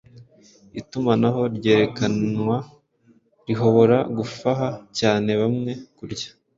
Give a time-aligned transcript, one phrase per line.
[0.79, 2.57] itumanaho ryerekanwa
[3.47, 4.67] rihobora gufaha
[4.99, 6.29] cyane bamwe kurya